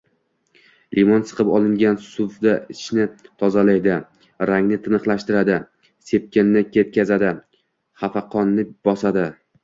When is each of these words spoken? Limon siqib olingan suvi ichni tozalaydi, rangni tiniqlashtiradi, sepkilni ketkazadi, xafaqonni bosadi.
Limon 0.99 1.25
siqib 1.31 1.49
olingan 1.55 1.97
suvi 2.05 2.53
ichni 2.75 3.03
tozalaydi, 3.43 3.97
rangni 4.51 4.79
tiniqlashtiradi, 4.87 5.57
sepkilni 6.13 6.63
ketkazadi, 6.77 7.29
xafaqonni 8.05 8.67
bosadi. 8.89 9.27